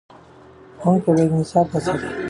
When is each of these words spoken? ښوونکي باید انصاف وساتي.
ښوونکي 0.79 1.09
باید 1.15 1.33
انصاف 1.37 1.67
وساتي. 1.71 2.09